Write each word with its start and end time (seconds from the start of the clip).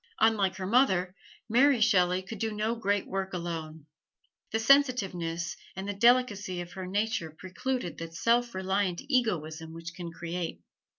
Unlike 0.19 0.55
her 0.55 0.65
mother, 0.65 1.13
Mary 1.47 1.79
Shelley 1.79 2.23
could 2.23 2.39
do 2.39 2.51
no 2.51 2.73
great 2.73 3.05
work 3.05 3.33
alone. 3.33 3.85
The 4.51 4.57
sensitiveness 4.57 5.55
and 5.75 5.87
the 5.87 5.93
delicacy 5.93 6.59
of 6.59 6.71
her 6.71 6.87
nature 6.87 7.29
precluded 7.29 7.99
that 7.99 8.15
self 8.15 8.55
reliant 8.55 9.03
egoism 9.09 9.73
which 9.73 9.93
can 9.93 10.11
create. 10.11 10.63